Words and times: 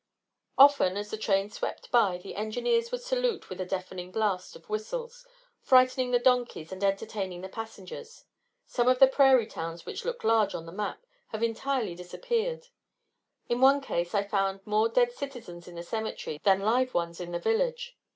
Often, 0.57 0.97
as 0.97 1.11
the 1.11 1.15
trains 1.19 1.53
swept 1.53 1.91
by, 1.91 2.17
the 2.17 2.33
engineers 2.33 2.91
would 2.91 3.03
salute 3.03 3.51
with 3.51 3.61
a 3.61 3.67
deafening 3.67 4.09
blast 4.11 4.55
of 4.55 4.67
whistles, 4.67 5.27
frightening 5.61 6.09
the 6.09 6.17
donkeys 6.17 6.71
and 6.71 6.83
entertaining 6.83 7.41
the 7.41 7.47
passengers. 7.49 8.25
Some 8.65 8.87
of 8.87 8.97
the 8.97 9.05
prairie 9.05 9.45
towns 9.45 9.85
which 9.85 10.03
look 10.03 10.23
large 10.23 10.55
on 10.55 10.65
the 10.65 10.71
map 10.71 11.05
have 11.27 11.43
entirely 11.43 11.93
disappeared. 11.93 12.69
In 13.47 13.61
one 13.61 13.79
case, 13.79 14.15
I 14.15 14.23
found 14.23 14.65
more 14.65 14.89
dead 14.89 15.11
citizens 15.11 15.67
in 15.67 15.75
the 15.75 15.83
cemetery 15.83 16.39
than 16.41 16.61
live 16.61 16.95
ones 16.95 17.19
in 17.21 17.31
the 17.31 17.37
village. 17.37 17.95